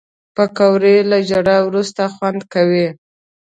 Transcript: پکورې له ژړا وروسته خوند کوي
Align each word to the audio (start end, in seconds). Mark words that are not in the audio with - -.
پکورې 0.35 0.95
له 1.09 1.17
ژړا 1.29 1.57
وروسته 1.67 2.03
خوند 2.15 2.41
کوي 2.53 2.87